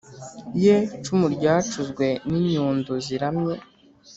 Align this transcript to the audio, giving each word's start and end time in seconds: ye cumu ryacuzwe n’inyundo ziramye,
ye 0.63 0.75
cumu 1.03 1.27
ryacuzwe 1.35 2.05
n’inyundo 2.29 2.91
ziramye, 3.05 3.55